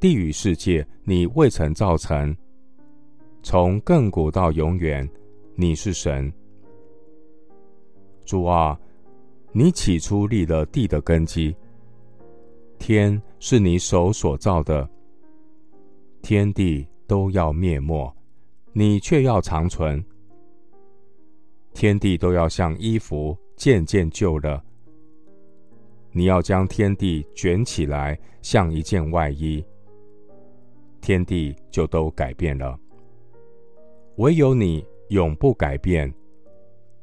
[0.00, 2.34] 地与世界，你未曾造成；
[3.42, 5.06] 从亘古到永远，
[5.54, 6.32] 你是神。
[8.24, 8.80] 主啊，
[9.52, 11.54] 你起初立了地的根基，
[12.78, 14.88] 天是你手所造的，
[16.22, 18.10] 天地都要灭没，
[18.72, 20.02] 你却要长存。
[21.74, 24.64] 天地都要像衣服渐渐旧了，
[26.10, 29.62] 你要将天地卷起来，像一件外衣。
[31.00, 32.78] 天地就都改变了，
[34.16, 36.12] 唯有你永不改变，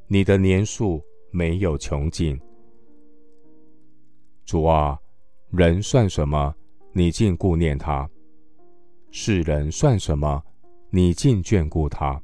[0.07, 2.39] 你的年数没有穷尽。
[4.45, 4.97] 主啊，
[5.49, 6.55] 人算什么？
[6.93, 8.07] 你竟顾念他；
[9.11, 10.41] 世人算什么？
[10.89, 12.21] 你竟眷顾他。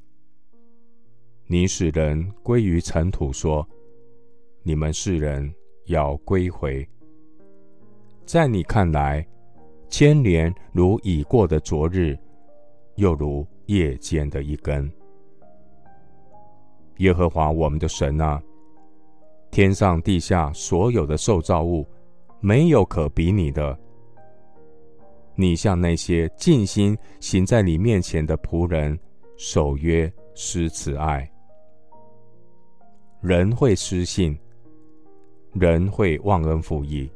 [1.47, 3.67] 你使人归于尘土，说：
[4.63, 5.53] 你们世人
[5.87, 6.87] 要归回。
[8.25, 9.27] 在你看来，
[9.93, 12.17] 千年如已过的昨日，
[12.95, 14.91] 又如夜间的一根。
[16.97, 18.41] 耶和华我们的神啊，
[19.51, 21.85] 天上地下所有的受造物，
[22.39, 23.77] 没有可比拟的。
[25.35, 28.97] 你向那些尽心行在你面前的仆人
[29.37, 31.31] 守约施慈爱。
[33.21, 34.35] 人会失信，
[35.51, 37.07] 人会忘恩负义，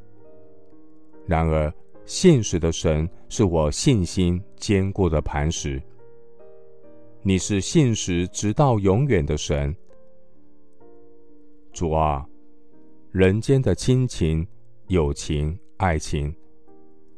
[1.26, 1.74] 然而。
[2.08, 5.80] 信实的神是我信心坚固的磐石。
[7.20, 9.76] 你是信实直到永远的神，
[11.70, 12.26] 主啊，
[13.10, 14.44] 人间的亲情、
[14.86, 16.34] 友情、爱情，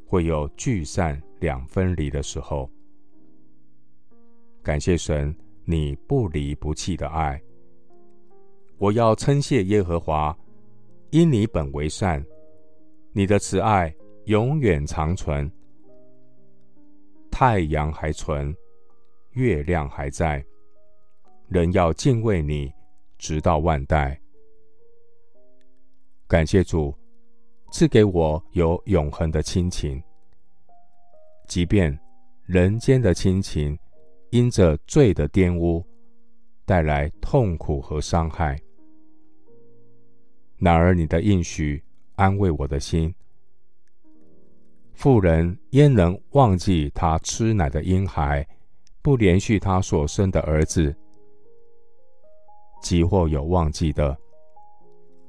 [0.06, 2.68] 会有聚散两分离的时候。
[4.60, 5.32] 感谢神，
[5.64, 7.40] 你不离不弃的爱。
[8.76, 10.36] 我要称谢耶和华，
[11.10, 12.26] 因你本为善，
[13.12, 13.94] 你的慈爱。
[14.30, 15.50] 永远长存，
[17.32, 18.54] 太阳还存，
[19.32, 20.44] 月亮还在，
[21.48, 22.72] 人要敬畏你，
[23.18, 24.20] 直到万代。
[26.28, 26.96] 感谢主
[27.72, 30.00] 赐给我有永恒的亲情，
[31.48, 31.98] 即便
[32.44, 33.76] 人间的亲情
[34.30, 35.84] 因着罪的玷污
[36.64, 38.56] 带来痛苦和伤害，
[40.58, 41.82] 然而你的应许
[42.14, 43.12] 安慰我的心。
[45.00, 48.46] 妇人焉能忘记她吃奶的婴孩，
[49.00, 50.94] 不连续她所生的儿子？
[52.82, 54.14] 即或有忘记的，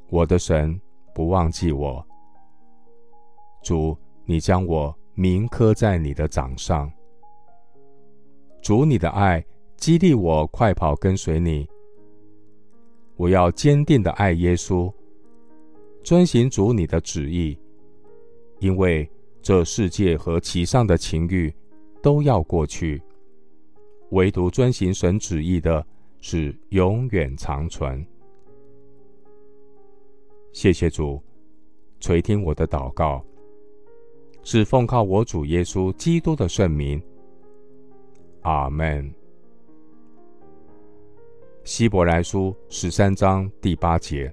[0.09, 0.77] 我的神
[1.15, 2.05] 不忘记我。
[3.63, 6.91] 主，你将我铭刻在你的掌上。
[8.61, 9.41] 主，你的爱
[9.77, 11.65] 激励我快跑跟随你。
[13.15, 14.93] 我要坚定的爱耶稣，
[16.03, 17.57] 遵行主你的旨意，
[18.59, 19.09] 因为。
[19.41, 21.51] 这世界和其上的情欲
[21.99, 23.01] 都要过去，
[24.11, 25.83] 唯独遵行神旨意的
[26.19, 28.05] 是永远长存。
[30.51, 31.19] 谢谢主
[31.99, 33.25] 垂听我的祷告，
[34.43, 37.01] 是奉靠我主耶稣基督的圣名。
[38.41, 39.11] 阿门。
[41.63, 44.31] 希伯来书十三章第八节：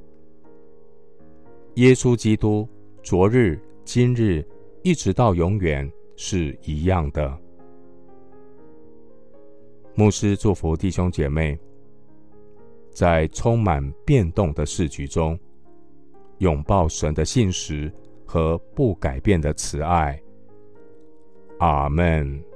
[1.76, 2.68] 耶稣基督
[3.02, 4.44] 昨日、今日。
[4.83, 7.39] 一直到永远是一样的。
[9.94, 11.59] 牧师祝福弟兄姐妹，
[12.91, 15.39] 在充满变动的世局中，
[16.39, 17.92] 拥抱神的信实
[18.25, 20.21] 和不改变的慈爱。
[21.59, 22.47] 阿门。